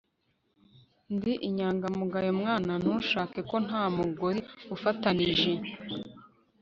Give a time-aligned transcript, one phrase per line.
[1.15, 4.41] ndi 'inyangamugayo mwana, ntushake ko nta mugozi
[4.75, 5.51] ufatanije